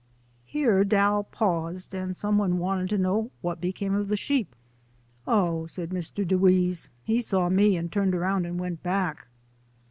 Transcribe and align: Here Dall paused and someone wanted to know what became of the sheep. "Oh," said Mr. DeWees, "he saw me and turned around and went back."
Here 0.45 0.83
Dall 0.83 1.25
paused 1.25 1.93
and 1.93 2.17
someone 2.17 2.57
wanted 2.57 2.89
to 2.89 2.97
know 2.97 3.29
what 3.41 3.61
became 3.61 3.93
of 3.93 4.07
the 4.07 4.17
sheep. 4.17 4.55
"Oh," 5.27 5.67
said 5.67 5.91
Mr. 5.91 6.27
DeWees, 6.27 6.87
"he 7.03 7.21
saw 7.21 7.49
me 7.49 7.77
and 7.77 7.91
turned 7.91 8.15
around 8.15 8.47
and 8.47 8.59
went 8.59 8.81
back." 8.81 9.27